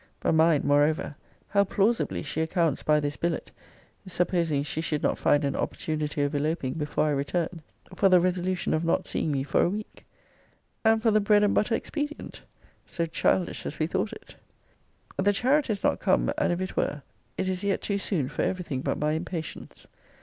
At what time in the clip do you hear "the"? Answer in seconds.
8.09-8.19, 11.11-11.21, 15.17-15.33